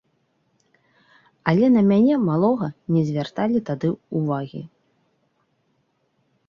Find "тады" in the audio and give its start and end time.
3.69-3.89